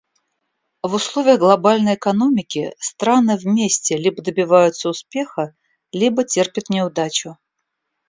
В 0.81 0.95
условиях 0.95 1.37
глобальной 1.37 1.93
экономики 1.93 2.73
страны 2.79 3.37
вместе 3.37 3.97
либо 3.97 4.23
добиваются 4.23 4.89
успеха, 4.89 5.53
либо 5.91 6.23
терпят 6.25 6.69
неудачу. 6.71 7.37